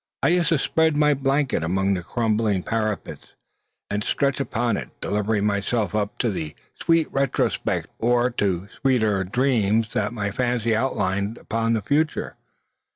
I 0.23 0.29
used 0.29 0.49
to 0.49 0.57
spread 0.57 0.97
my 0.97 1.13
blanket 1.13 1.63
among 1.63 1.93
the 1.93 2.01
crumbling 2.01 2.63
parapets, 2.63 3.35
and 3.87 4.03
stretched 4.03 4.39
upon 4.39 4.75
it, 4.75 4.99
deliver 4.99 5.39
myself 5.43 5.93
up 5.93 6.17
to 6.17 6.31
the 6.31 6.55
sweet 6.73 7.07
retrospect, 7.13 7.85
or 7.99 8.31
to 8.31 8.65
still 8.67 8.79
sweeter 8.81 9.23
dreams 9.23 9.89
that 9.93 10.11
my 10.11 10.31
fancy 10.31 10.75
outlined 10.75 11.37
upon 11.37 11.73
the 11.73 11.83
future. 11.83 12.35